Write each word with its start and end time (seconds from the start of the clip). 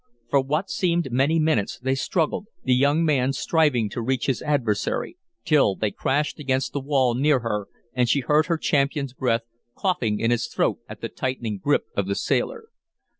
For 0.31 0.39
what 0.39 0.71
seemed 0.71 1.11
many 1.11 1.37
minutes 1.39 1.77
they 1.77 1.93
struggled, 1.93 2.47
the 2.63 2.73
young 2.73 3.05
man 3.05 3.33
striving 3.33 3.87
to 3.91 4.01
reach 4.01 4.25
his 4.25 4.41
adversary, 4.41 5.15
till 5.45 5.75
they 5.75 5.91
crashed 5.91 6.39
against 6.39 6.73
the 6.73 6.79
wall 6.79 7.13
near 7.13 7.41
her 7.41 7.67
and 7.93 8.09
she 8.09 8.21
heard 8.21 8.47
her 8.47 8.57
champion's 8.57 9.13
breath 9.13 9.43
coughing 9.75 10.19
in 10.19 10.31
his 10.31 10.47
throat 10.47 10.79
at 10.89 11.01
the 11.01 11.09
tightening 11.09 11.59
grip 11.59 11.83
of 11.95 12.07
the 12.07 12.15
sailor. 12.15 12.69